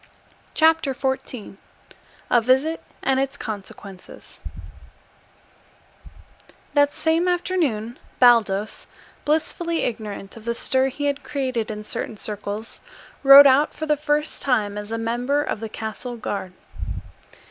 [0.55, 1.57] CHAPTER XIV
[2.31, 4.39] A VISIT AND ITS CONSEQUENCES
[6.73, 8.87] That same afternoon Baldos,
[9.25, 12.81] blissfully ignorant of the stir he had created in certain circles,
[13.21, 16.53] rode out for the first time as a member of the Castle Guard.